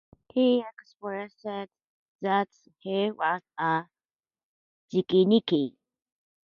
He 0.33 0.63
explained 0.73 1.69
that 2.23 2.49
he 2.79 3.11
was 3.11 3.43
a 3.59 3.83
"jikininki". 4.91 5.75